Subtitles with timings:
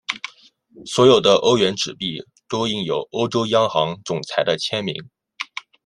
[0.87, 4.95] 所有的欧元纸币都印有欧洲央行总裁的签名。